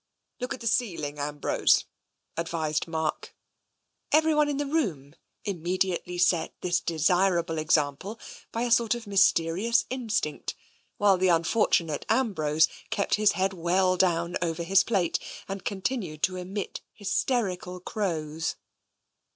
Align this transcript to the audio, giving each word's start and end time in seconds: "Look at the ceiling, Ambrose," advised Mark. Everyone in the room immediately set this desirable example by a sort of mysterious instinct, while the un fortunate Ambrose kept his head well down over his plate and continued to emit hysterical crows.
"Look 0.41 0.51
at 0.55 0.61
the 0.61 0.65
ceiling, 0.65 1.19
Ambrose," 1.19 1.85
advised 2.35 2.87
Mark. 2.87 3.35
Everyone 4.11 4.49
in 4.49 4.57
the 4.57 4.65
room 4.65 5.13
immediately 5.45 6.17
set 6.17 6.55
this 6.61 6.79
desirable 6.79 7.59
example 7.59 8.19
by 8.51 8.63
a 8.63 8.71
sort 8.71 8.95
of 8.95 9.05
mysterious 9.05 9.85
instinct, 9.91 10.55
while 10.97 11.19
the 11.19 11.29
un 11.29 11.43
fortunate 11.43 12.03
Ambrose 12.09 12.67
kept 12.89 13.13
his 13.13 13.33
head 13.33 13.53
well 13.53 13.95
down 13.95 14.37
over 14.41 14.63
his 14.63 14.83
plate 14.83 15.19
and 15.47 15.63
continued 15.65 16.23
to 16.23 16.35
emit 16.35 16.81
hysterical 16.93 17.79
crows. 17.79 18.55